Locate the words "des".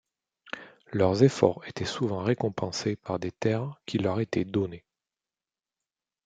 3.19-3.31